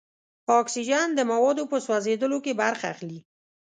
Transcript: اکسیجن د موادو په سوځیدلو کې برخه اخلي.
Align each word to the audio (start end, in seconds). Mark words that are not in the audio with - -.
اکسیجن 0.59 1.07
د 1.15 1.19
موادو 1.31 1.63
په 1.71 1.77
سوځیدلو 1.85 2.37
کې 2.45 2.53
برخه 2.61 2.85
اخلي. 2.93 3.19